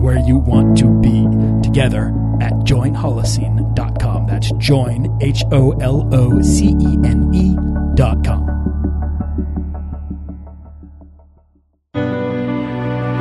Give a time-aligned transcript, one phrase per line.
[0.00, 1.26] where you want to be
[1.62, 2.08] together
[2.40, 4.26] at joinholocene.com.
[4.26, 8.46] That's join, H O L O C E N E.com.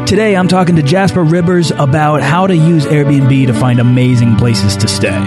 [0.08, 4.76] Today, I'm talking to Jasper Ribbers about how to use Airbnb to find amazing places
[4.78, 5.20] to stay.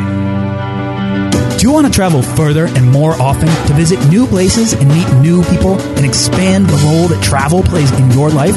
[1.56, 5.08] Do you want to travel further and more often to visit new places and meet
[5.20, 8.56] new people and expand the role that travel plays in your life?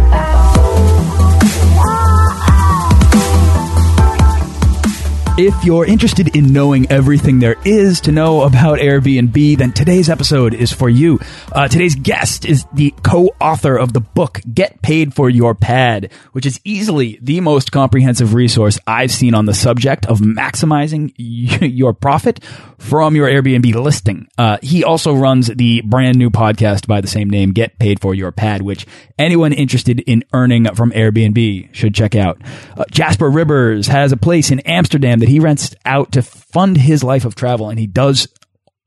[5.37, 10.53] If you're interested in knowing everything there is to know about Airbnb, then today's episode
[10.53, 11.19] is for you.
[11.53, 16.45] Uh, today's guest is the co-author of the book Get Paid for Your Pad, which
[16.45, 22.43] is easily the most comprehensive resource I've seen on the subject of maximizing your profit
[22.77, 24.27] from your Airbnb listing.
[24.37, 28.13] Uh, he also runs the brand new podcast by the same name, Get Paid for
[28.13, 28.85] Your Pad, which
[29.17, 32.41] anyone interested in earning from Airbnb should check out.
[32.75, 37.03] Uh, Jasper Ribbers has a place in Amsterdam that he rents out to fund his
[37.03, 38.27] life of travel, and he does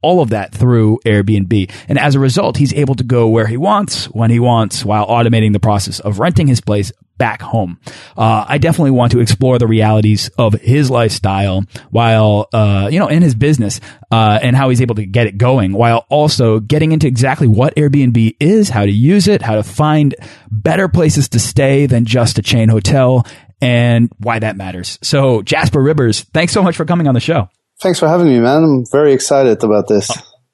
[0.05, 1.73] all of that through Airbnb.
[1.89, 5.07] And as a result, he's able to go where he wants, when he wants, while
[5.07, 7.81] automating the process of renting his place back home.
[8.17, 13.07] Uh, I definitely want to explore the realities of his lifestyle while, uh, you know,
[13.07, 13.81] in his business,
[14.11, 17.75] uh, and how he's able to get it going while also getting into exactly what
[17.77, 20.15] Airbnb is, how to use it, how to find
[20.51, 23.25] better places to stay than just a chain hotel
[23.65, 24.99] and why that matters.
[25.03, 27.49] So Jasper Ribbers, thanks so much for coming on the show.
[27.81, 28.63] Thanks for having me, man.
[28.63, 30.11] I'm very excited about this.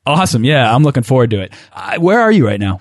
[0.06, 0.44] Awesome.
[0.44, 1.53] Yeah, I'm looking forward to it.
[1.72, 2.81] Uh, where are you right now?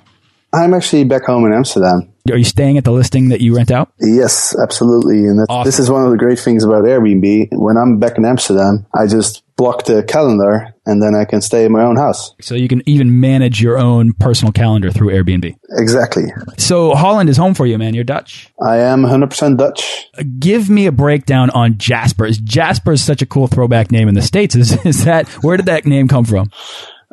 [0.54, 2.14] I'm actually back home in Amsterdam.
[2.32, 3.92] Are you staying at the listing that you rent out?
[4.00, 5.18] Yes, absolutely.
[5.26, 5.68] And awesome.
[5.68, 7.50] this is one of the great things about Airbnb.
[7.52, 11.66] When I'm back in Amsterdam, I just block the calendar and then I can stay
[11.66, 12.34] in my own house.
[12.40, 15.54] So you can even manage your own personal calendar through Airbnb.
[15.72, 16.24] Exactly.
[16.58, 17.94] So Holland is home for you, man.
[17.94, 18.50] You're Dutch.
[18.66, 20.08] I am 100% Dutch.
[20.18, 22.26] Uh, give me a breakdown on Jasper.
[22.26, 24.56] Is Jasper such a cool throwback name in the States?
[24.56, 26.50] Is, is that, where did that name come from?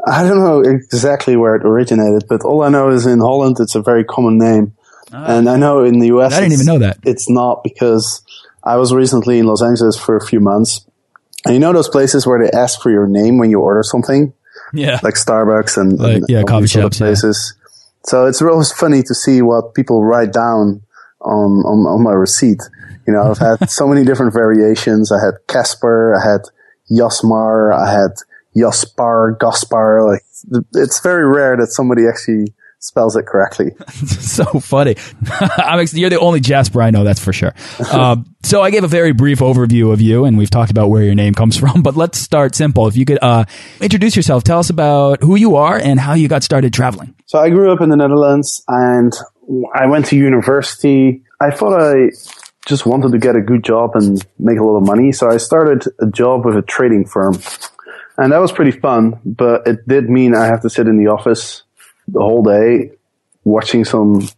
[0.06, 3.74] I don't know exactly where it originated, but all I know is in Holland it's
[3.74, 4.76] a very common name.
[5.10, 6.98] and I know in the US I didn't even know that.
[7.02, 8.22] It's not because
[8.62, 10.86] I was recently in Los Angeles for a few months.
[11.46, 14.32] And you know those places where they ask for your name when you order something?
[14.72, 15.00] Yeah.
[15.02, 17.06] Like Starbucks and, Like, and yeah, coffee shops, yeah.
[17.06, 17.54] places.
[18.04, 20.82] So it's always funny to see what people write down
[21.20, 22.60] on, on, on my receipt.
[23.06, 25.12] You know, I've had so many different variations.
[25.12, 26.42] I had Casper, I had
[26.90, 28.10] Jasmar, I had
[28.56, 30.04] Jaspar, Gaspar.
[30.04, 30.22] Like,
[30.74, 32.52] it's very rare that somebody actually
[32.86, 33.72] spells it correctly.
[33.94, 34.97] so funny.
[35.58, 37.54] Ex- you're the only Jasper I know, that's for sure.
[37.97, 41.02] Um, so I gave a very brief overview of you, and we've talked about where
[41.02, 41.82] your name comes from.
[41.82, 42.86] But let's start simple.
[42.88, 43.46] If you could uh,
[43.80, 47.14] introduce yourself, tell us about who you are and how you got started traveling.
[47.25, 49.14] So I grew up in the Netherlands and
[49.75, 51.22] I went to university.
[51.41, 52.10] I thought I
[52.66, 55.12] just wanted to get a good job and make a lot of money.
[55.12, 57.38] So I started a job with a trading firm.
[58.19, 61.08] And that was pretty fun, but it did mean I have to sit in the
[61.08, 61.62] office
[62.09, 62.93] the whole day
[63.44, 64.28] watching some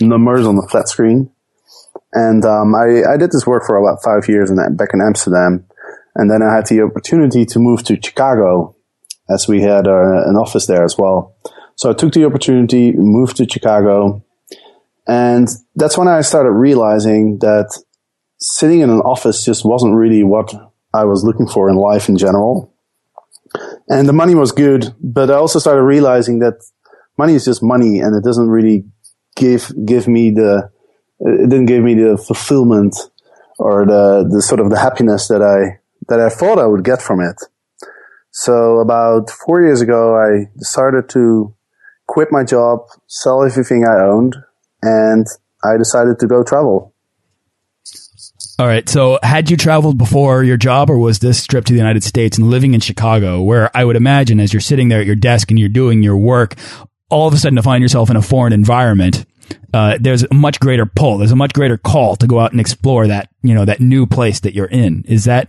[0.00, 1.30] numbers on the flat screen.
[2.12, 5.66] And um, I, I did this work for about five years in, back in Amsterdam.
[6.14, 8.76] And then I had the opportunity to move to Chicago
[9.28, 11.36] as we had uh, an office there as well.
[11.76, 14.24] So I took the opportunity, moved to Chicago.
[15.06, 17.76] And that's when I started realizing that
[18.38, 20.54] sitting in an office just wasn't really what
[20.92, 22.72] I was looking for in life in general.
[23.88, 26.64] And the money was good, but I also started realizing that
[27.16, 28.84] money is just money and it doesn't really
[29.36, 30.70] give, give me the,
[31.20, 32.96] it didn't give me the fulfillment
[33.58, 37.00] or the, the sort of the happiness that I, that I thought I would get
[37.00, 37.36] from it.
[38.30, 41.54] So about four years ago, I decided to
[42.06, 44.36] quit my job, sell everything I owned,
[44.82, 45.26] and
[45.64, 46.94] I decided to go travel.
[48.58, 48.88] All right.
[48.88, 52.38] So, had you traveled before your job, or was this trip to the United States
[52.38, 55.50] and living in Chicago, where I would imagine as you're sitting there at your desk
[55.50, 56.54] and you're doing your work,
[57.10, 59.24] all of a sudden to find yourself in a foreign environment,
[59.72, 61.18] uh, there's a much greater pull.
[61.18, 64.06] There's a much greater call to go out and explore that, you know, that new
[64.06, 65.04] place that you're in.
[65.06, 65.48] Is that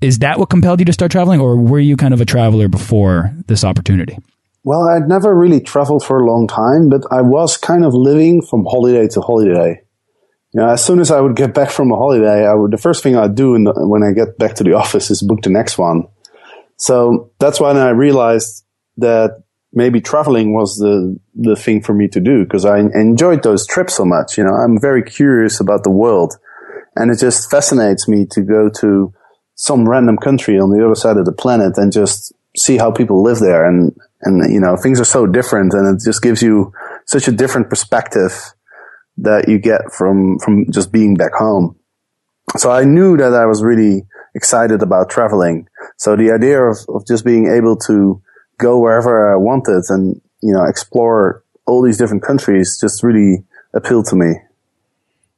[0.00, 2.68] is that what compelled you to start traveling, or were you kind of a traveler
[2.68, 4.16] before this opportunity?
[4.62, 8.42] Well, I'd never really traveled for a long time, but I was kind of living
[8.42, 9.82] from holiday to holiday.
[10.52, 12.78] You know, as soon as I would get back from a holiday, I would the
[12.78, 15.50] first thing I'd do the, when I get back to the office is book the
[15.50, 16.06] next one.
[16.76, 18.64] So that's when I realized
[18.98, 23.66] that maybe traveling was the the thing for me to do because I enjoyed those
[23.66, 24.38] trips so much.
[24.38, 26.36] You know, I'm very curious about the world,
[26.96, 29.12] and it just fascinates me to go to
[29.58, 33.22] some random country on the other side of the planet and just see how people
[33.22, 33.68] live there.
[33.68, 33.92] And,
[34.22, 36.72] and, you know, things are so different and it just gives you
[37.06, 38.32] such a different perspective
[39.16, 41.76] that you get from, from just being back home.
[42.56, 45.68] So I knew that I was really excited about traveling.
[45.96, 48.22] So the idea of, of just being able to
[48.58, 53.44] go wherever I wanted and, you know, explore all these different countries just really
[53.74, 54.34] appealed to me.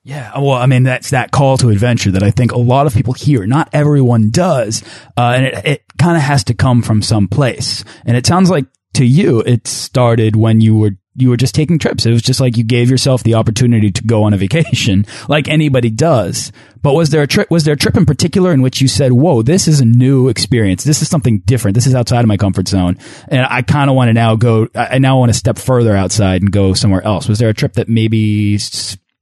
[0.03, 2.95] Yeah, well, I mean, that's that call to adventure that I think a lot of
[2.95, 3.47] people hear.
[3.47, 4.83] Not everyone does,
[5.17, 7.85] uh, and it, it kind of has to come from some place.
[8.07, 8.65] And it sounds like
[8.95, 12.07] to you, it started when you were you were just taking trips.
[12.07, 15.49] It was just like you gave yourself the opportunity to go on a vacation, like
[15.49, 16.53] anybody does.
[16.83, 17.51] But was there a trip?
[17.51, 20.29] Was there a trip in particular in which you said, "Whoa, this is a new
[20.29, 20.85] experience.
[20.85, 21.75] This is something different.
[21.75, 22.99] This is outside of my comfort zone,
[23.29, 24.69] and I kind of want to now go.
[24.75, 27.75] I now want to step further outside and go somewhere else." Was there a trip
[27.75, 28.59] that maybe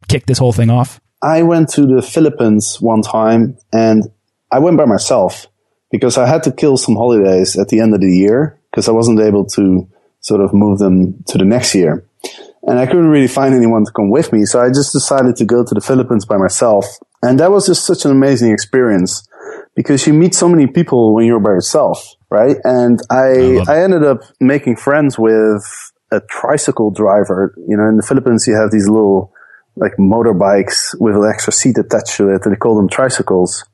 [0.08, 1.00] kicked this whole thing off?
[1.20, 4.04] I went to the Philippines one time and
[4.52, 5.48] I went by myself
[5.90, 8.92] because I had to kill some holidays at the end of the year because I
[8.92, 9.88] wasn't able to
[10.20, 12.04] sort of move them to the next year.
[12.62, 14.44] And I couldn't really find anyone to come with me.
[14.44, 16.84] So I just decided to go to the Philippines by myself.
[17.22, 19.26] And that was just such an amazing experience
[19.74, 22.56] because you meet so many people when you're by yourself, right?
[22.64, 25.64] And I, I, I ended up making friends with
[26.10, 27.54] a tricycle driver.
[27.66, 29.32] You know, in the Philippines, you have these little
[29.76, 32.44] like motorbikes with an extra seat attached to it.
[32.44, 33.64] and They call them tricycles.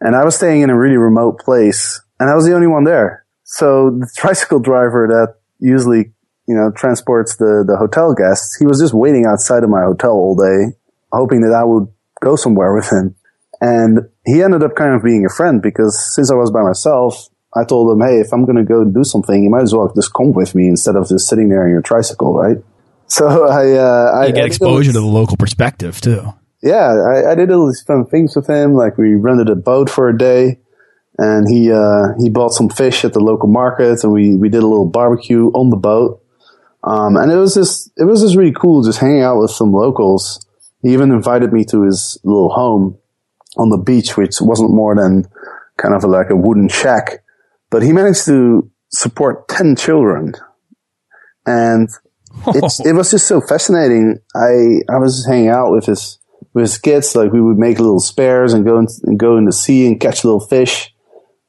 [0.00, 2.84] And I was staying in a really remote place and I was the only one
[2.84, 3.23] there.
[3.44, 6.12] So the tricycle driver that usually,
[6.48, 10.12] you know, transports the, the hotel guests, he was just waiting outside of my hotel
[10.12, 10.76] all day,
[11.12, 11.88] hoping that I would
[12.20, 13.14] go somewhere with him.
[13.60, 17.28] And he ended up kind of being a friend because since I was by myself,
[17.56, 19.92] I told him, Hey, if I'm going to go do something, you might as well
[19.94, 22.58] just come with me instead of just sitting there in your tricycle, right?
[23.06, 26.32] So I, uh, I get exposure to the local perspective too.
[26.62, 28.72] Yeah, I, I, did all these fun things with him.
[28.72, 30.58] Like we rented a boat for a day,
[31.18, 34.62] and he uh, he bought some fish at the local market, and we we did
[34.62, 36.20] a little barbecue on the boat.
[36.82, 39.72] Um, and it was just it was just really cool, just hanging out with some
[39.72, 40.46] locals.
[40.82, 42.98] He even invited me to his little home
[43.56, 45.26] on the beach, which wasn't more than
[45.76, 47.22] kind of like a wooden shack,
[47.70, 50.34] but he managed to support ten children,
[51.46, 51.88] and
[52.48, 54.18] it was just so fascinating.
[54.34, 56.18] I I was just hanging out with his
[56.52, 57.14] with his kids.
[57.14, 60.00] Like we would make little spares and go in, and go in the sea and
[60.00, 60.93] catch little fish.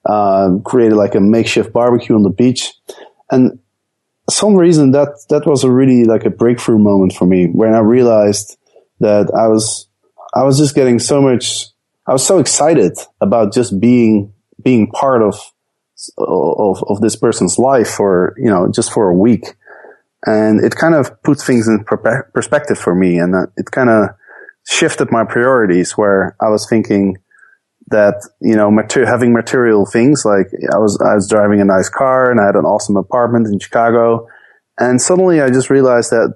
[0.06, 2.74] Uh, created like a makeshift barbecue on the beach,
[3.32, 3.60] and
[4.30, 7.80] some reason that that was a really like a breakthrough moment for me when I
[7.80, 8.58] realized
[9.00, 9.88] that I was
[10.34, 11.68] I was just getting so much.
[12.08, 14.32] I was so excited about just being
[14.64, 15.40] being part of
[16.20, 19.56] of of this person's life for you know just for a week
[20.26, 23.20] and it kind of put things in perspective for me.
[23.20, 24.10] And uh, it kind of
[24.68, 27.18] shifted my priorities where I was thinking
[27.88, 31.90] that, you know, mater- having material things like I was, I was driving a nice
[31.90, 34.28] car and I had an awesome apartment in Chicago.
[34.80, 36.36] And suddenly I just realized that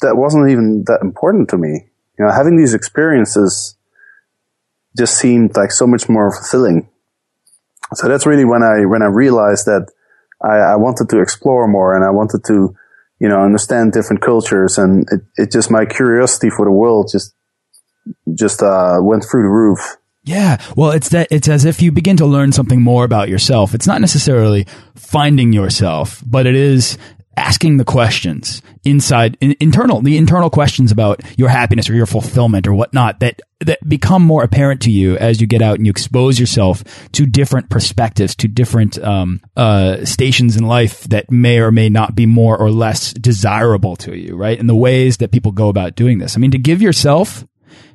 [0.00, 1.90] that wasn't even that important to me.
[2.18, 3.76] You know, having these experiences
[4.96, 6.88] just seemed like so much more fulfilling.
[7.94, 9.90] So that's really when I, when I realized that
[10.42, 12.74] I, I wanted to explore more and I wanted to
[13.18, 14.78] you know, understand different cultures.
[14.78, 17.32] And it, it just, my curiosity for the world just,
[18.34, 19.96] just, uh, went through the roof.
[20.24, 20.62] Yeah.
[20.76, 23.74] Well, it's that, it's as if you begin to learn something more about yourself.
[23.74, 26.96] It's not necessarily finding yourself, but it is
[27.36, 32.66] asking the questions inside in, internal the internal questions about your happiness or your fulfillment
[32.66, 35.90] or whatnot that that become more apparent to you as you get out and you
[35.90, 41.70] expose yourself to different perspectives to different um, uh, stations in life that may or
[41.70, 45.52] may not be more or less desirable to you right and the ways that people
[45.52, 47.46] go about doing this i mean to give yourself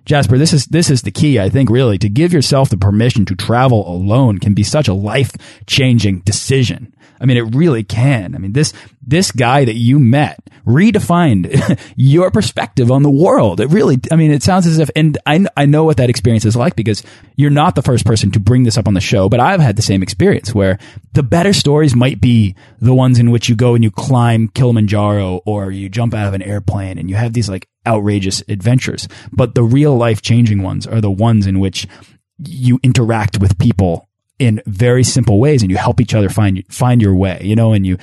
[0.07, 1.97] Jasper, this is this is the key, I think, really.
[1.97, 5.33] To give yourself the permission to travel alone can be such a life
[5.67, 6.95] changing decision.
[7.19, 8.35] I mean, it really can.
[8.35, 13.61] I mean, this this guy that you met redefined your perspective on the world.
[13.61, 16.43] It really, I mean, it sounds as if, and I, I know what that experience
[16.43, 17.03] is like because
[17.37, 19.77] you're not the first person to bring this up on the show, but I've had
[19.77, 20.77] the same experience where
[21.13, 25.41] the better stories might be the ones in which you go and you climb Kilimanjaro
[25.45, 29.07] or you jump out of an airplane and you have these like outrageous adventures.
[29.31, 31.87] But the real life changing ones are the ones in which
[32.39, 34.06] you interact with people
[34.39, 37.73] in very simple ways and you help each other find find your way you know
[37.73, 37.97] and you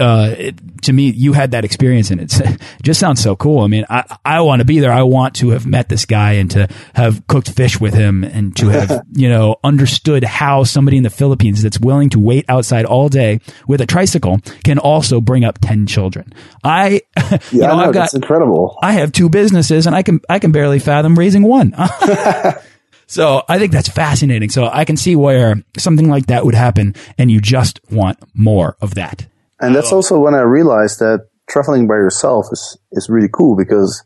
[0.00, 3.60] uh, it, to me you had that experience and it just sounds so cool.
[3.60, 4.92] I mean i i want to be there.
[4.92, 8.56] I want to have met this guy and to have cooked fish with him and
[8.56, 12.84] to have you know understood how somebody in the philippines that's willing to wait outside
[12.84, 16.32] all day with a tricycle can also bring up 10 children.
[16.62, 18.78] I yeah you know, i've got incredible.
[18.82, 21.74] I have two businesses and i can i can barely fathom raising one
[23.06, 24.50] so I think that's fascinating.
[24.50, 28.76] So I can see where something like that would happen and you just want more
[28.80, 29.26] of that.
[29.60, 29.96] And that's oh.
[29.96, 34.02] also when I realized that traveling by yourself is, is really cool because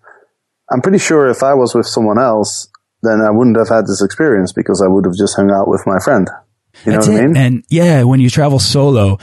[0.70, 2.68] I'm pretty sure if I was with someone else,
[3.02, 5.86] then I wouldn't have had this experience because I would have just hung out with
[5.86, 6.28] my friend.
[6.84, 7.36] You know That's what I mean?
[7.36, 9.18] And yeah, when you travel solo,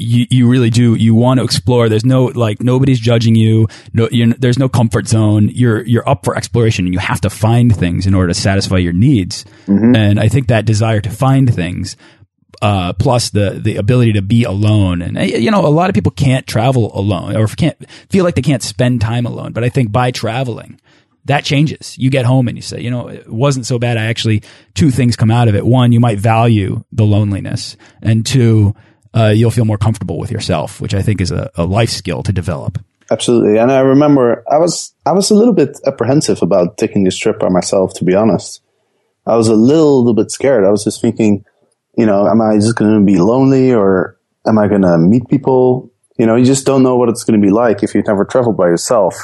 [0.00, 4.08] you, you really do you want to explore there's no like nobody's judging you no
[4.38, 8.06] there's no comfort zone you're you're up for exploration and you have to find things
[8.06, 9.96] in order to satisfy your needs mm -hmm.
[9.96, 11.96] and i think that desire to find things
[12.62, 16.12] uh, plus the the ability to be alone and you know a lot of people
[16.26, 17.76] can't travel alone or can't
[18.10, 20.76] feel like they can't spend time alone but i think by traveling
[21.26, 21.96] that changes.
[21.98, 23.96] You get home and you say, you know, it wasn't so bad.
[23.96, 24.42] I actually,
[24.74, 25.64] two things come out of it.
[25.64, 28.74] One, you might value the loneliness and two,
[29.14, 32.22] uh, you'll feel more comfortable with yourself, which I think is a, a life skill
[32.22, 32.78] to develop.
[33.10, 33.58] Absolutely.
[33.58, 37.40] And I remember I was, I was a little bit apprehensive about taking this trip
[37.40, 38.62] by myself, to be honest.
[39.26, 40.64] I was a little, little bit scared.
[40.64, 41.44] I was just thinking,
[41.96, 45.28] you know, am I just going to be lonely or am I going to meet
[45.28, 45.90] people?
[46.18, 48.24] You know, you just don't know what it's going to be like if you've never
[48.24, 49.14] traveled by yourself.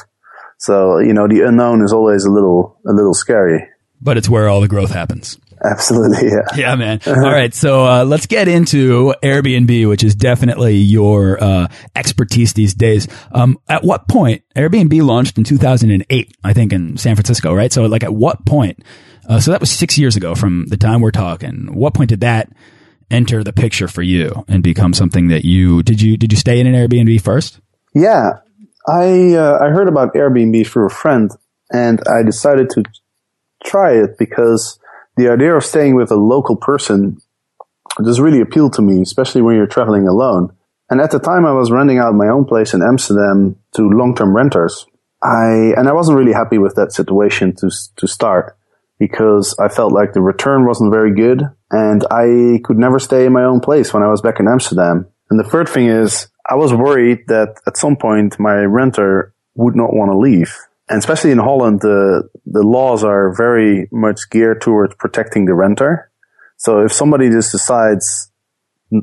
[0.58, 3.68] So, you know, the unknown is always a little, a little scary.
[4.00, 5.38] But it's where all the growth happens.
[5.70, 6.42] Absolutely, yeah.
[6.56, 7.00] Yeah, man.
[7.06, 12.74] All right, so uh, let's get into Airbnb, which is definitely your uh, expertise these
[12.74, 13.08] days.
[13.32, 17.72] Um, at what point Airbnb launched in 2008, I think, in San Francisco, right?
[17.72, 18.82] So, like, at what point?
[19.28, 21.74] Uh, so that was six years ago from the time we're talking.
[21.74, 22.52] What point did that
[23.10, 26.00] enter the picture for you and become something that you did?
[26.00, 27.60] You did you stay in an Airbnb first?
[27.94, 28.38] Yeah,
[28.86, 31.30] I uh, I heard about Airbnb through a friend,
[31.72, 32.84] and I decided to
[33.64, 34.78] try it because
[35.16, 37.18] the idea of staying with a local person
[38.04, 40.54] just really appealed to me, especially when you're traveling alone.
[40.90, 44.36] And at the time I was renting out my own place in Amsterdam to long-term
[44.36, 44.86] renters.
[45.22, 48.56] I, and I wasn't really happy with that situation to, to start
[48.98, 53.32] because I felt like the return wasn't very good and I could never stay in
[53.32, 55.06] my own place when I was back in Amsterdam.
[55.30, 59.74] And the third thing is I was worried that at some point my renter would
[59.74, 60.54] not want to leave
[60.88, 66.10] and especially in Holland, the the laws are very much geared towards protecting the renter.
[66.56, 68.30] So if somebody just decides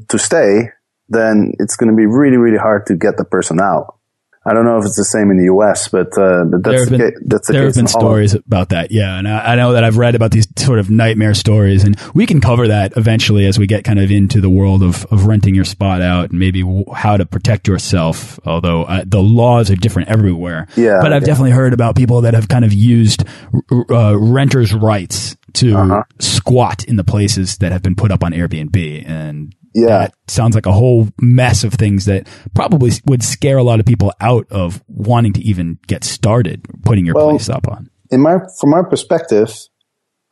[0.10, 0.70] to stay,
[1.10, 4.00] then it's going to be really, really hard to get the person out.
[4.46, 6.98] I don't know if it's the same in the U.S., but, uh, but that's, the,
[6.98, 8.92] been, that's the there have been stories about that.
[8.92, 9.18] Yeah.
[9.18, 12.26] And I, I, know that I've read about these sort of nightmare stories and we
[12.26, 15.56] can cover that eventually as we get kind of into the world of, of renting
[15.56, 16.62] your spot out and maybe
[16.94, 18.38] how to protect yourself.
[18.46, 20.68] Although uh, the laws are different everywhere.
[20.76, 21.00] Yeah.
[21.02, 21.28] But I've yeah.
[21.28, 23.24] definitely heard about people that have kind of used
[23.72, 26.04] uh, renters' rights to -huh.
[26.20, 29.88] squat in the places that have been put up on Airbnb and yeah.
[29.88, 33.86] That sounds like a whole mess of things that probably would scare a lot of
[33.86, 37.90] people out of wanting to even get started putting your well, place up on.
[38.12, 39.52] In my, from my perspective,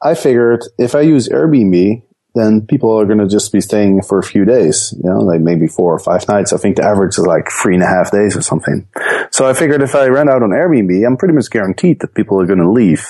[0.01, 4.17] I figured if I use Airbnb, then people are going to just be staying for
[4.17, 6.53] a few days, you know, like maybe four or five nights.
[6.53, 8.87] I think the average is like three and a half days or something.
[9.31, 12.39] So I figured if I rent out on Airbnb, I'm pretty much guaranteed that people
[12.39, 13.05] are going to leave.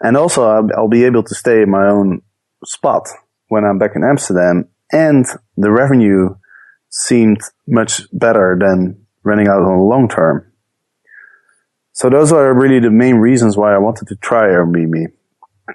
[0.00, 2.22] And also I'll, I'll be able to stay in my own
[2.64, 3.06] spot
[3.48, 5.26] when I'm back in Amsterdam and
[5.56, 6.36] the revenue
[6.90, 10.52] seemed much better than renting out on the long term.
[11.92, 15.06] So those are really the main reasons why I wanted to try Airbnb.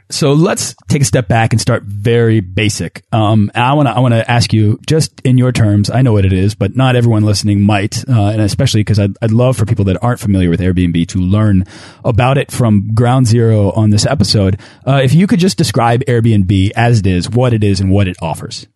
[0.09, 3.03] So let's take a step back and start very basic.
[3.11, 5.89] Um, I want to I want to ask you just in your terms.
[5.89, 9.17] I know what it is, but not everyone listening might, uh, and especially because I'd,
[9.21, 11.65] I'd love for people that aren't familiar with Airbnb to learn
[12.05, 14.59] about it from ground zero on this episode.
[14.87, 18.07] Uh, if you could just describe Airbnb as it is, what it is, and what
[18.07, 18.67] it offers.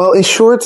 [0.00, 0.64] Well, in short,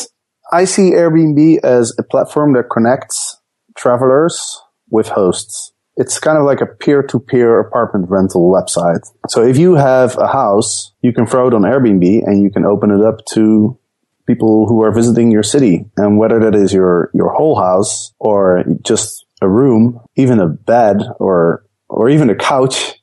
[0.52, 3.36] I see Airbnb as a platform that connects
[3.76, 4.60] travelers
[4.90, 5.72] with hosts.
[5.96, 9.04] it's kind of like a peer-to-peer apartment rental website.
[9.28, 12.64] So if you have a house, you can throw it on Airbnb and you can
[12.64, 13.76] open it up to
[14.24, 15.84] people who are visiting your city.
[15.96, 20.98] And whether that is your, your whole house or just a room, even a bed
[21.18, 22.94] or, or even a couch,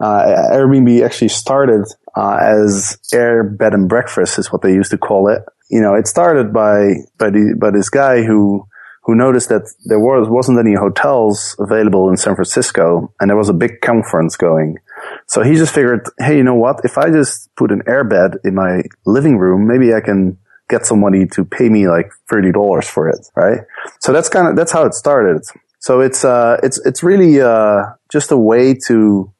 [0.00, 1.84] uh, Airbnb actually started
[2.16, 5.42] uh, as air bed and breakfast is what they used to call it.
[5.68, 8.66] You know, it started by by, the, by this guy who
[9.06, 13.48] who noticed that there was wasn't any hotels available in San Francisco, and there was
[13.48, 14.78] a big conference going.
[15.26, 16.80] So he just figured, hey, you know what?
[16.84, 21.26] If I just put an airbed in my living room, maybe I can get somebody
[21.28, 23.60] to pay me like thirty dollars for it, right?
[24.00, 25.42] So that's kind of that's how it started.
[25.78, 29.32] So it's uh it's it's really uh just a way to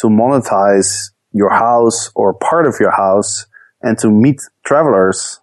[0.00, 3.46] to monetize your house or part of your house
[3.80, 5.40] and to meet travelers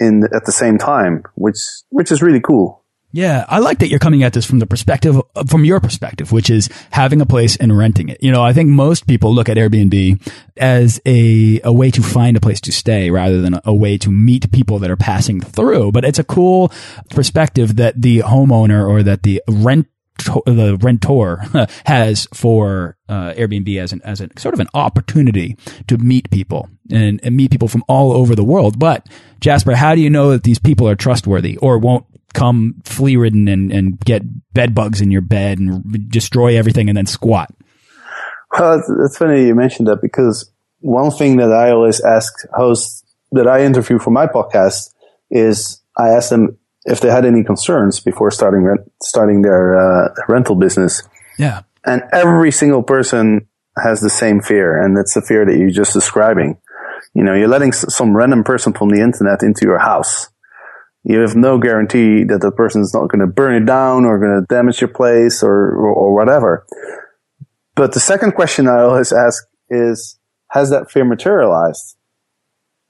[0.00, 1.58] in at the same time, which
[1.90, 2.80] which is really cool.
[3.12, 6.30] Yeah, I like that you're coming at this from the perspective uh, from your perspective,
[6.30, 8.22] which is having a place and renting it.
[8.22, 12.36] You know, I think most people look at Airbnb as a a way to find
[12.36, 15.90] a place to stay rather than a way to meet people that are passing through.
[15.90, 16.72] But it's a cool
[17.10, 19.88] perspective that the homeowner or that the rent
[20.24, 25.56] the rentor has for uh, Airbnb as an as a sort of an opportunity
[25.88, 28.78] to meet people and, and meet people from all over the world.
[28.78, 29.06] But
[29.40, 33.48] Jasper, how do you know that these people are trustworthy or won't come flea ridden
[33.48, 34.22] and, and get
[34.52, 37.52] bed bugs in your bed and destroy everything and then squat?
[38.52, 40.50] Well, it's, funny you mentioned that because
[40.80, 44.92] one thing that I always ask hosts that I interview for my podcast
[45.30, 46.58] is I ask them
[46.90, 51.02] if they had any concerns before starting rent, starting their uh, rental business.
[51.38, 53.48] Yeah, and every single person
[53.82, 56.58] has the same fear, and it's the fear that you're just describing.
[57.14, 60.28] You know, you're letting some random person from the internet into your house.
[61.02, 64.18] You have no guarantee that the person is not going to burn it down or
[64.18, 66.66] going to damage your place or, or, or whatever.
[67.74, 70.18] But the second question I always ask is,
[70.48, 71.96] has that fear materialized?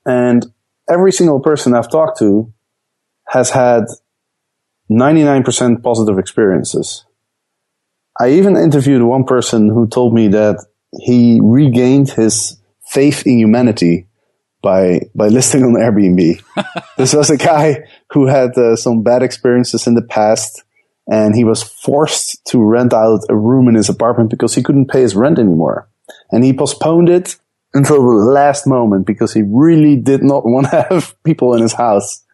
[0.05, 0.47] And
[0.89, 2.53] every single person I've talked to
[3.31, 3.85] has had
[4.91, 7.05] 99% positive experiences.
[8.21, 10.57] I even interviewed one person who told me that
[10.99, 14.09] he regained his faith in humanity
[14.63, 16.43] by by listing on Airbnb.
[16.99, 20.65] this was a guy who had uh, some bad experiences in the past,
[21.07, 24.91] and he was forced to rent out a room in his apartment because he couldn't
[24.91, 25.89] pay his rent anymore,
[26.33, 27.37] and he postponed it
[27.75, 31.75] until the last moment because he really did not want to have people in his
[31.75, 32.25] house.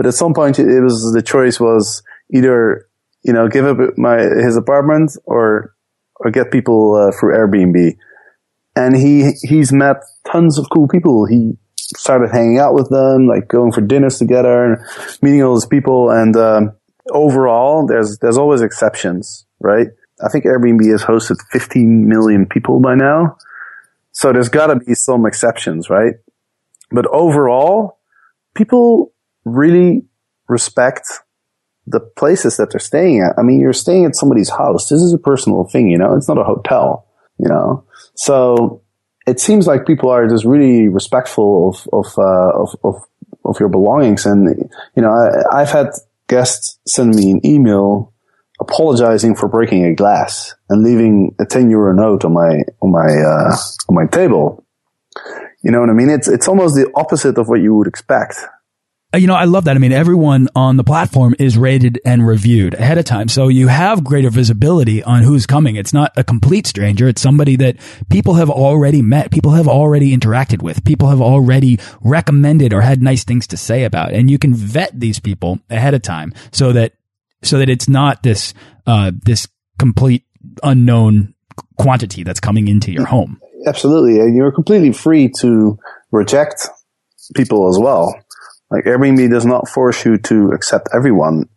[0.00, 2.88] But at some point, it was the choice was either
[3.22, 5.74] you know give up my his apartment or
[6.14, 7.98] or get people uh, through Airbnb.
[8.74, 11.26] And he he's met tons of cool people.
[11.26, 15.66] He started hanging out with them, like going for dinners together, and meeting all these
[15.66, 16.08] people.
[16.08, 16.72] And um,
[17.10, 19.88] overall, there's there's always exceptions, right?
[20.24, 23.36] I think Airbnb has hosted 15 million people by now,
[24.12, 26.14] so there's got to be some exceptions, right?
[26.90, 27.98] But overall,
[28.54, 29.09] people
[29.44, 30.04] really
[30.48, 31.06] respect
[31.86, 33.38] the places that they're staying at.
[33.38, 34.88] I mean, you're staying at somebody's house.
[34.88, 37.06] This is a personal thing, you know, it's not a hotel,
[37.38, 37.84] you know?
[38.14, 38.82] So
[39.26, 42.94] it seems like people are just really respectful of, of, uh, of, of,
[43.44, 44.26] of, your belongings.
[44.26, 45.90] And, you know, I, I've had
[46.28, 48.12] guests send me an email
[48.60, 53.06] apologizing for breaking a glass and leaving a 10 euro note on my, on my,
[53.06, 53.56] uh,
[53.88, 54.64] on my table.
[55.62, 56.10] You know what I mean?
[56.10, 58.36] It's, it's almost the opposite of what you would expect.
[59.12, 59.74] You know, I love that.
[59.74, 63.26] I mean, everyone on the platform is rated and reviewed ahead of time.
[63.26, 65.74] So you have greater visibility on who's coming.
[65.74, 67.08] It's not a complete stranger.
[67.08, 67.76] It's somebody that
[68.08, 69.32] people have already met.
[69.32, 70.84] People have already interacted with.
[70.84, 74.12] People have already recommended or had nice things to say about.
[74.12, 76.92] And you can vet these people ahead of time so that,
[77.42, 78.54] so that it's not this,
[78.86, 80.22] uh, this complete
[80.62, 81.34] unknown
[81.78, 83.40] quantity that's coming into your home.
[83.66, 84.20] Absolutely.
[84.20, 85.78] And you're completely free to
[86.12, 86.68] reject
[87.34, 88.14] people as well.
[88.70, 91.48] Like Airbnb does not force you to accept everyone,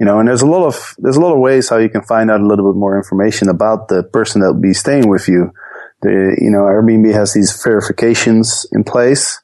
[0.00, 2.02] you know, and there's a lot of, there's a lot of ways how you can
[2.02, 5.28] find out a little bit more information about the person that will be staying with
[5.28, 5.52] you.
[6.00, 9.40] The, you know, Airbnb has these verifications in place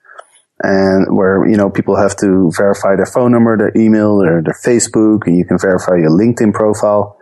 [0.60, 4.56] and where, you know, people have to verify their phone number, their email, their, their
[4.64, 7.16] Facebook, and you can verify your LinkedIn profile.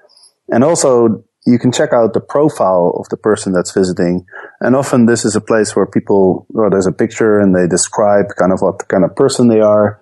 [0.49, 4.27] And also you can check out the profile of the person that's visiting.
[4.61, 8.27] And often this is a place where people, well, there's a picture and they describe
[8.37, 10.01] kind of what kind of person they are.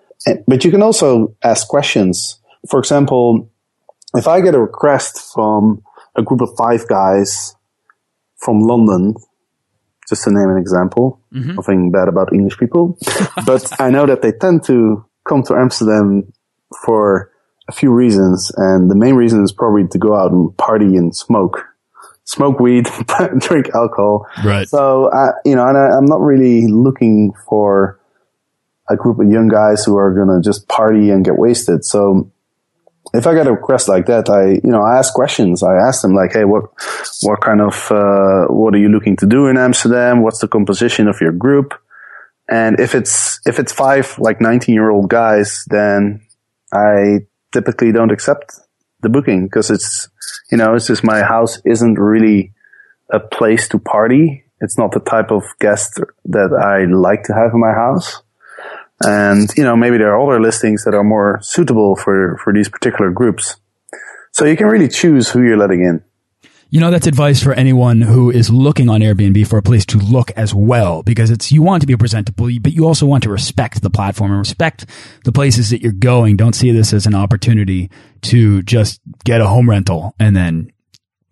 [0.48, 2.40] But you can also ask questions.
[2.70, 3.50] For example,
[4.14, 5.82] if I get a request from
[6.16, 7.54] a group of five guys
[8.38, 9.14] from London,
[10.08, 11.56] just to name an example, mm-hmm.
[11.56, 12.96] nothing bad about English people,
[13.46, 16.32] but I know that they tend to come to Amsterdam
[16.84, 17.30] for
[17.68, 21.14] a few reasons, and the main reason is probably to go out and party and
[21.14, 21.64] smoke.
[22.24, 22.86] smoke weed,
[23.38, 24.26] drink alcohol.
[24.44, 24.68] Right.
[24.68, 28.00] So, uh, you know, and I, I'm not really looking for
[28.88, 31.84] a group of young guys who are going to just party and get wasted.
[31.84, 32.30] So
[33.12, 35.62] if I get a request like that, I, you know, I ask questions.
[35.62, 36.64] I ask them like, Hey, what,
[37.22, 40.22] what kind of, uh, what are you looking to do in Amsterdam?
[40.22, 41.74] What's the composition of your group?
[42.48, 46.20] And if it's, if it's five like 19 year old guys, then
[46.72, 47.20] I
[47.54, 48.52] typically don't accept
[49.00, 50.08] the booking because it's,
[50.50, 52.52] you know, it's just my house isn't really
[53.10, 54.44] a place to party.
[54.60, 58.22] It's not the type of guest that I like to have in my house.
[59.02, 62.68] And, you know, maybe there are other listings that are more suitable for, for these
[62.68, 63.56] particular groups.
[64.32, 66.02] So you can really choose who you're letting in.
[66.74, 69.98] You know, that's advice for anyone who is looking on Airbnb for a place to
[69.98, 73.30] look as well, because it's, you want to be presentable, but you also want to
[73.30, 74.84] respect the platform and respect
[75.22, 76.36] the places that you're going.
[76.36, 80.72] Don't see this as an opportunity to just get a home rental and then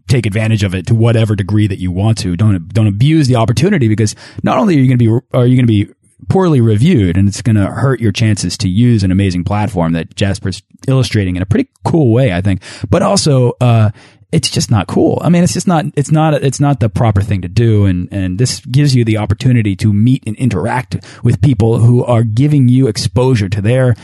[0.06, 2.36] take advantage of it to whatever degree that you want to.
[2.36, 5.56] Don't, don't abuse the opportunity because not only are you going to be, are you
[5.56, 5.92] going to be
[6.28, 10.14] poorly reviewed and it's going to hurt your chances to use an amazing platform that
[10.14, 12.62] Jasper's illustrating in a pretty cool way, I think.
[12.88, 13.90] But also, uh,
[14.32, 15.20] it's just not cool.
[15.22, 17.84] I mean, it's just not, it's not, it's not the proper thing to do.
[17.84, 22.22] And, and this gives you the opportunity to meet and interact with people who are
[22.22, 23.94] giving you exposure to their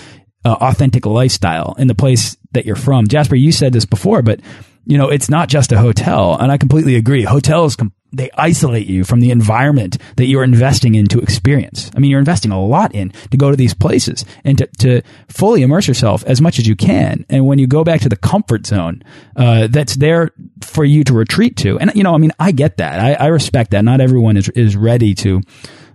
[0.45, 3.09] uh, authentic lifestyle in the place that you're from.
[3.09, 4.41] Jasper, you said this before, but
[4.85, 6.37] you know, it's not just a hotel.
[6.39, 7.25] And I completely agree.
[7.25, 7.77] Hotels,
[8.13, 11.91] they isolate you from the environment that you're investing in to experience.
[11.95, 15.03] I mean, you're investing a lot in to go to these places and to, to
[15.29, 17.27] fully immerse yourself as much as you can.
[17.29, 19.03] And when you go back to the comfort zone,
[19.37, 20.31] uh, that's there
[20.63, 21.79] for you to retreat to.
[21.79, 23.01] And, you know, I mean, I get that.
[23.01, 23.85] I, I respect that.
[23.85, 25.43] Not everyone is, is ready to,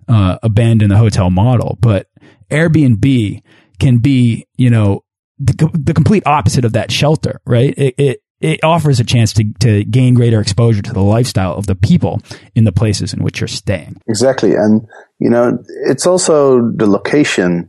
[0.08, 2.08] uh, abandon the hotel model, but
[2.52, 3.42] Airbnb
[3.80, 5.04] can be, you know,
[5.40, 7.74] the, the complete opposite of that shelter, right?
[7.78, 11.66] It, it, it offers a chance to, to gain greater exposure to the lifestyle of
[11.66, 12.22] the people
[12.56, 14.02] in the places in which you're staying.
[14.06, 14.54] Exactly.
[14.54, 14.86] And,
[15.18, 17.68] you know, it's also the location.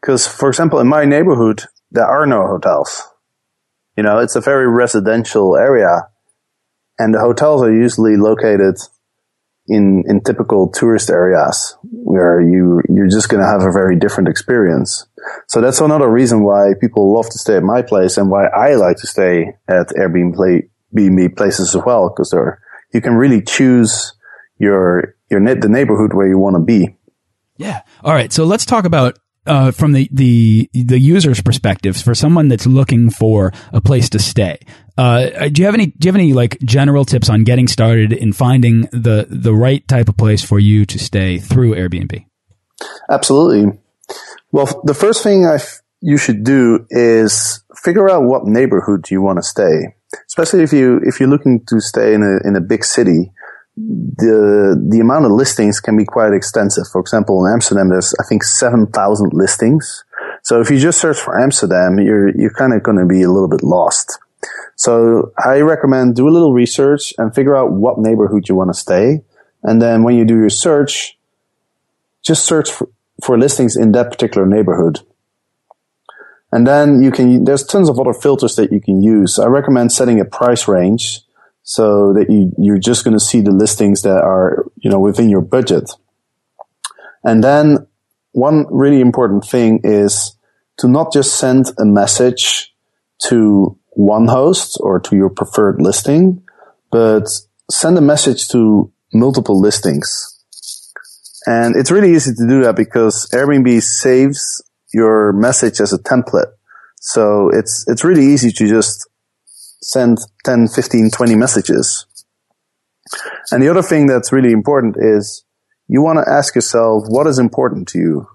[0.00, 3.08] Because, for example, in my neighborhood, there are no hotels.
[3.96, 6.08] You know, it's a very residential area.
[6.98, 8.76] And the hotels are usually located
[9.70, 14.28] in, in typical tourist areas where you, you're just going to have a very different
[14.28, 15.06] experience.
[15.46, 18.74] So that's another reason why people love to stay at my place and why I
[18.74, 22.34] like to stay at Airbnb places as well, because
[22.92, 24.12] you can really choose
[24.58, 26.96] your, your, the neighborhood where you want to be.
[27.56, 27.82] Yeah.
[28.02, 28.32] All right.
[28.32, 33.10] So let's talk about uh, from the, the the user's perspectives for someone that's looking
[33.10, 34.58] for a place to stay.
[34.98, 38.12] Uh, do you have any do you have any like general tips on getting started
[38.12, 42.24] in finding the the right type of place for you to stay through Airbnb?
[43.10, 43.78] Absolutely.
[44.52, 45.58] Well, the first thing I
[46.00, 49.94] you should do is figure out what neighborhood you want to stay.
[50.26, 53.32] Especially if you if you're looking to stay in a in a big city,
[54.16, 56.86] the the amount of listings can be quite extensive.
[56.92, 60.04] For example, in Amsterdam, there's I think seven thousand listings.
[60.42, 63.30] So if you just search for Amsterdam, you're you're kind of going to be a
[63.30, 64.18] little bit lost.
[64.76, 68.74] So I recommend do a little research and figure out what neighborhood you want to
[68.74, 69.22] stay,
[69.62, 71.18] and then when you do your search,
[72.22, 72.88] just search for,
[73.22, 75.00] for listings in that particular neighborhood.
[76.52, 79.38] And then you can, there's tons of other filters that you can use.
[79.38, 81.20] I recommend setting a price range
[81.70, 85.30] so that you, you're just going to see the listings that are, you know, within
[85.30, 85.88] your budget.
[87.22, 87.86] And then
[88.32, 90.36] one really important thing is
[90.78, 92.74] to not just send a message
[93.28, 96.42] to one host or to your preferred listing,
[96.90, 97.28] but
[97.70, 100.42] send a message to multiple listings.
[101.46, 104.60] And it's really easy to do that because Airbnb saves
[104.92, 106.50] your message as a template.
[107.00, 109.08] So it's, it's really easy to just
[109.82, 112.06] send 10, 15, 20 messages.
[113.50, 115.44] And the other thing that's really important is
[115.88, 118.28] you want to ask yourself what is important to you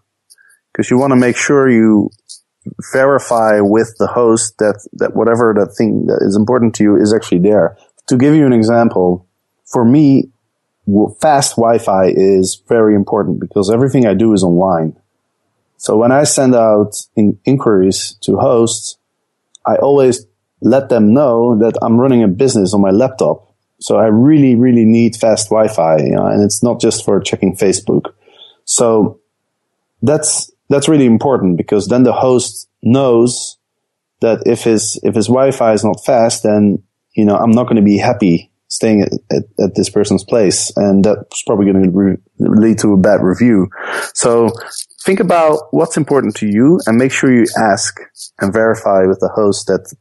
[0.71, 2.10] because you want to make sure you
[2.91, 7.13] verify with the host that, that whatever that thing that is important to you is
[7.13, 7.77] actually there.
[8.08, 9.27] To give you an example,
[9.65, 10.31] for me,
[11.21, 14.97] fast Wi-Fi is very important because everything I do is online.
[15.77, 18.97] So when I send out in inquiries to hosts,
[19.65, 20.25] I always
[20.65, 23.54] let them know that I'm running a business on my laptop.
[23.80, 27.56] So I really, really need fast Wi-Fi, you know, and it's not just for checking
[27.56, 28.13] Facebook.
[28.65, 29.19] So
[30.01, 33.58] that's, that's really important because then the host knows
[34.21, 36.82] that if his, if his Wi-Fi is not fast, then,
[37.15, 40.71] you know, I'm not going to be happy staying at, at, at, this person's place.
[40.75, 43.69] And that's probably going to re- lead to a bad review.
[44.15, 44.49] So
[45.04, 47.99] think about what's important to you and make sure you ask
[48.39, 49.93] and verify with the host that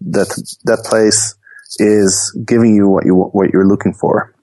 [0.00, 0.28] that
[0.64, 1.34] that place
[1.78, 4.34] is giving you what you what you're looking for.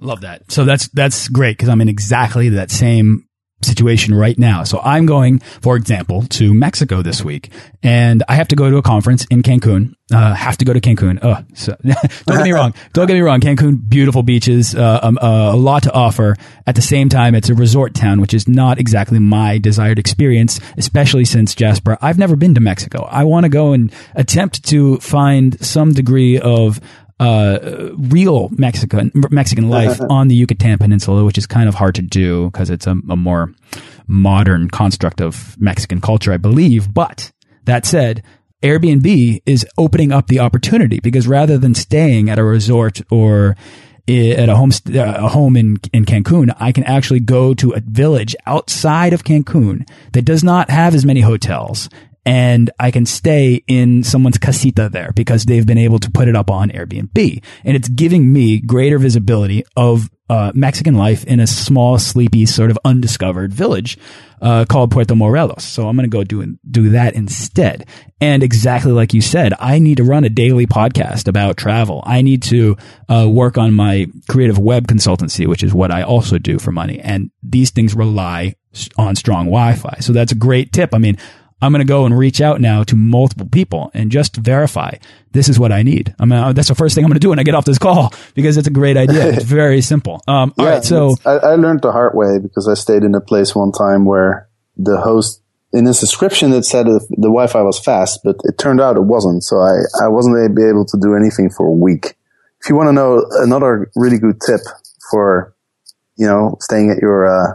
[0.00, 0.50] Love that.
[0.50, 3.26] So that's that's great because I'm in exactly that same
[3.64, 4.64] situation right now.
[4.64, 7.50] So I'm going, for example, to Mexico this week,
[7.82, 9.94] and I have to go to a conference in Cancun.
[10.12, 11.18] Uh, have to go to Cancun.
[11.22, 11.74] Oh, so,
[12.26, 12.74] don't get me wrong.
[12.92, 13.40] Don't get me wrong.
[13.40, 16.36] Cancun, beautiful beaches, uh, um, uh, a lot to offer.
[16.66, 20.60] At the same time, it's a resort town, which is not exactly my desired experience,
[20.76, 23.08] especially since Jasper, I've never been to Mexico.
[23.10, 26.80] I want to go and attempt to find some degree of
[27.20, 32.02] uh, real Mexican Mexican life on the Yucatan Peninsula, which is kind of hard to
[32.02, 33.52] do because it's a, a more
[34.06, 36.92] modern construct of Mexican culture, I believe.
[36.92, 37.32] But
[37.64, 38.22] that said,
[38.62, 43.56] Airbnb is opening up the opportunity because rather than staying at a resort or
[44.08, 48.34] at a home a home in in Cancun, I can actually go to a village
[48.46, 51.88] outside of Cancun that does not have as many hotels
[52.26, 56.36] and I can stay in someone's casita there because they've been able to put it
[56.36, 57.42] up on Airbnb.
[57.64, 62.70] And it's giving me greater visibility of uh, Mexican life in a small, sleepy, sort
[62.70, 63.98] of undiscovered village
[64.40, 65.64] uh, called Puerto Morelos.
[65.64, 67.86] So I'm going to go do do that instead.
[68.22, 72.02] And exactly like you said, I need to run a daily podcast about travel.
[72.06, 72.76] I need to
[73.08, 77.00] uh, work on my creative web consultancy, which is what I also do for money.
[77.00, 78.54] And these things rely
[78.96, 79.98] on strong Wi-Fi.
[80.00, 80.94] So that's a great tip.
[80.94, 81.18] I mean,
[81.64, 84.96] I'm going to go and reach out now to multiple people and just verify
[85.32, 86.14] this is what I need.
[86.18, 87.78] I mean, that's the first thing I'm going to do when I get off this
[87.78, 89.24] call because it's a great idea.
[89.34, 90.22] It's very simple.
[90.28, 90.84] Um, yeah, all right.
[90.84, 94.04] So I, I, learned the hard way because I stayed in a place one time
[94.04, 98.80] where the host in his description it said the Wi-Fi was fast, but it turned
[98.80, 99.42] out it wasn't.
[99.42, 102.14] So I, I wasn't able to do anything for a week.
[102.62, 104.60] If you want to know another really good tip
[105.10, 105.54] for,
[106.16, 107.54] you know, staying at your, uh,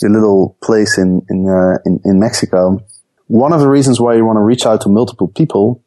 [0.00, 2.80] your little place in, in, uh, in, in Mexico,
[3.30, 5.84] one of the reasons why you want to reach out to multiple people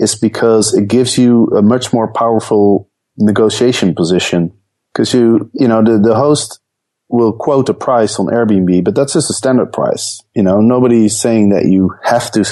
[0.00, 4.52] is because it gives you a much more powerful negotiation position.
[4.92, 6.58] Cause you, you know, the, the host
[7.08, 10.20] will quote a price on Airbnb, but that's just a standard price.
[10.34, 12.44] You know, nobody's saying that you have to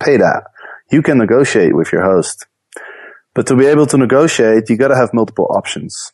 [0.00, 0.42] pay that.
[0.90, 2.46] You can negotiate with your host.
[3.32, 6.10] But to be able to negotiate, you got to have multiple options.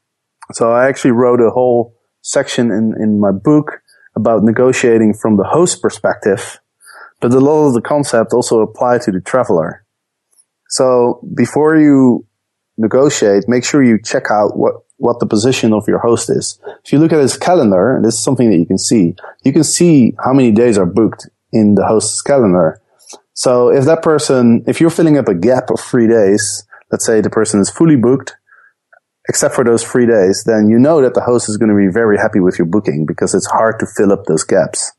[0.52, 3.80] So I actually wrote a whole section in, in my book
[4.14, 6.60] about negotiating from the host perspective
[7.20, 9.84] but a lot of the concept also apply to the traveler.
[10.68, 12.26] So before you
[12.78, 16.58] negotiate, make sure you check out what, what the position of your host is.
[16.84, 19.52] If you look at his calendar, and this is something that you can see, you
[19.52, 22.80] can see how many days are booked in the host's calendar.
[23.34, 27.20] So if that person, if you're filling up a gap of three days, let's say
[27.20, 28.36] the person is fully booked,
[29.28, 31.92] except for those three days, then you know that the host is going to be
[31.92, 34.92] very happy with your booking because it's hard to fill up those gaps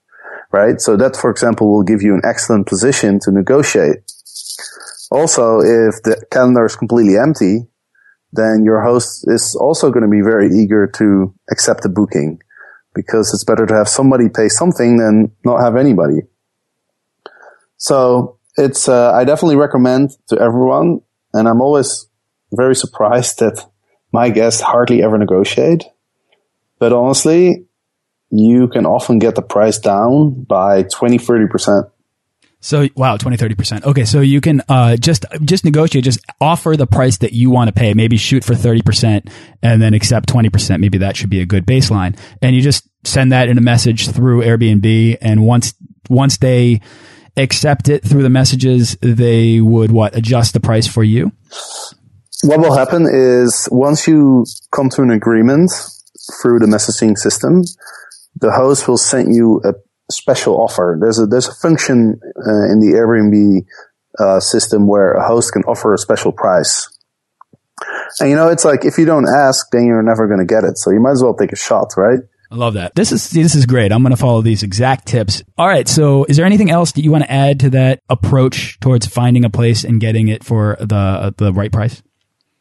[0.51, 0.79] right?
[0.79, 3.97] So that, for example, will give you an excellent position to negotiate.
[5.11, 7.67] Also, if the calendar is completely empty,
[8.33, 12.39] then your host is also going to be very eager to accept the booking
[12.93, 16.21] because it's better to have somebody pay something than not have anybody.
[17.77, 21.01] So it's, uh, I definitely recommend to everyone.
[21.33, 22.07] And I'm always
[22.53, 23.65] very surprised that
[24.11, 25.83] my guests hardly ever negotiate.
[26.79, 27.65] But honestly,
[28.31, 31.91] you can often get the price down by 20, 30%.
[32.63, 33.85] So wow, 20, 30%.
[33.85, 34.05] Okay.
[34.05, 37.73] So you can, uh, just, just negotiate, just offer the price that you want to
[37.73, 37.93] pay.
[37.93, 39.29] Maybe shoot for 30%
[39.63, 40.79] and then accept 20%.
[40.79, 42.17] Maybe that should be a good baseline.
[42.41, 45.17] And you just send that in a message through Airbnb.
[45.21, 45.73] And once,
[46.09, 46.81] once they
[47.35, 50.15] accept it through the messages, they would what?
[50.15, 51.31] Adjust the price for you?
[52.43, 55.71] What will happen is once you come to an agreement
[56.41, 57.63] through the messaging system,
[58.41, 59.73] the host will send you a
[60.11, 60.97] special offer.
[60.99, 63.65] There's a there's a function uh, in the Airbnb
[64.19, 66.89] uh, system where a host can offer a special price.
[68.19, 70.63] And you know, it's like if you don't ask, then you're never going to get
[70.63, 70.77] it.
[70.77, 72.19] So you might as well take a shot, right?
[72.51, 72.95] I love that.
[72.95, 73.93] This is this is great.
[73.93, 75.41] I'm going to follow these exact tips.
[75.57, 75.87] All right.
[75.87, 79.45] So, is there anything else that you want to add to that approach towards finding
[79.45, 82.03] a place and getting it for the the right price?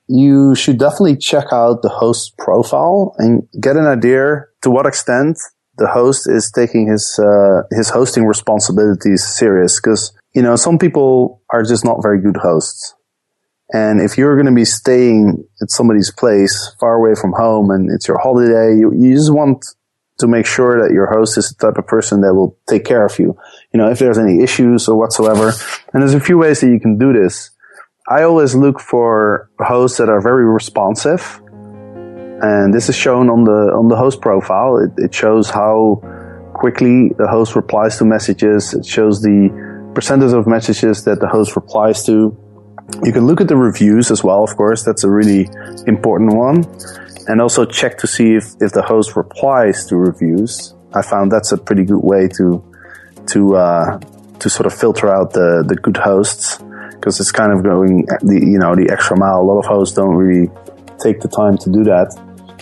[0.07, 5.38] You should definitely check out the host profile and get an idea to what extent
[5.81, 11.43] the host is taking his uh, his hosting responsibilities serious because you know some people
[11.51, 12.95] are just not very good hosts.
[13.73, 17.88] And if you're going to be staying at somebody's place far away from home and
[17.90, 19.64] it's your holiday, you, you just want
[20.19, 23.07] to make sure that your host is the type of person that will take care
[23.07, 23.38] of you.
[23.73, 25.53] You know, if there's any issues or whatsoever.
[25.93, 27.51] And there's a few ways that you can do this.
[28.09, 31.40] I always look for hosts that are very responsive
[32.42, 34.79] and this is shown on the on the host profile.
[34.79, 36.00] It, it shows how
[36.55, 38.74] quickly the host replies to messages.
[38.74, 39.48] It shows the
[39.94, 42.37] percentage of messages that the host replies to.
[43.05, 44.85] You can look at the reviews as well, of course.
[44.85, 45.48] That's a really
[45.87, 46.64] important one.
[47.29, 50.74] And also check to see if, if the host replies to reviews.
[50.94, 52.64] I found that's a pretty good way to,
[53.29, 53.98] to, uh,
[54.40, 56.59] to sort of filter out the, the good hosts
[56.94, 59.40] because it's kind of going the, you know, the extra mile.
[59.40, 60.50] A lot of hosts don't really
[60.98, 62.12] take the time to do that.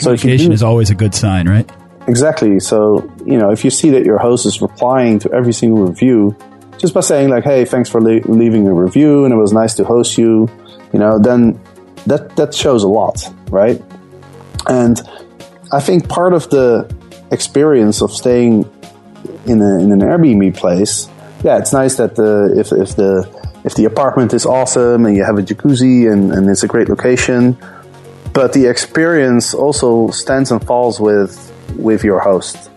[0.00, 1.68] So communication do, is always a good sign, right?
[2.06, 2.58] Exactly.
[2.60, 6.36] So, you know, if you see that your host is replying to every single review,
[6.78, 9.74] just by saying like, "Hey, thanks for le- leaving a review, and it was nice
[9.74, 10.48] to host you,"
[10.92, 11.60] you know, then
[12.06, 13.82] that that shows a lot, right?
[14.68, 15.00] And
[15.72, 16.90] I think part of the
[17.30, 18.64] experience of staying
[19.46, 21.08] in, a, in an Airbnb place,
[21.44, 23.28] yeah, it's nice that the if if the
[23.64, 26.88] if the apartment is awesome and you have a jacuzzi and, and it's a great
[26.88, 27.56] location,
[28.32, 32.70] but the experience also stands and falls with with your host.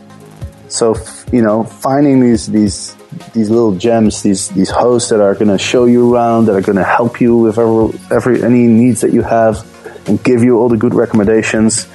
[0.67, 0.95] So
[1.31, 2.95] you know, finding these these
[3.33, 6.61] these little gems, these these hosts that are going to show you around, that are
[6.61, 9.65] going to help you with every, every any needs that you have,
[10.07, 11.87] and give you all the good recommendations.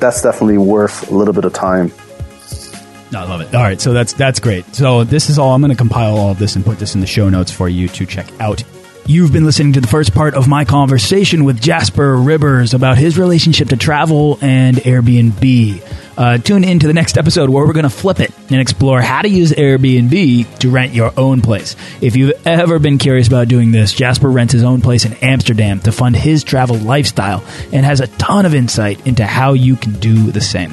[0.00, 1.92] That's definitely worth a little bit of time.
[3.14, 3.54] I love it.
[3.54, 4.74] All right, so that's that's great.
[4.74, 5.54] So this is all.
[5.54, 7.68] I'm going to compile all of this and put this in the show notes for
[7.68, 8.64] you to check out.
[9.06, 13.18] You've been listening to the first part of my conversation with Jasper Ribbers about his
[13.18, 15.82] relationship to travel and Airbnb.
[16.16, 19.02] Uh, tune in to the next episode where we're going to flip it and explore
[19.02, 21.76] how to use Airbnb to rent your own place.
[22.00, 25.80] If you've ever been curious about doing this, Jasper rents his own place in Amsterdam
[25.80, 29.92] to fund his travel lifestyle and has a ton of insight into how you can
[30.00, 30.72] do the same.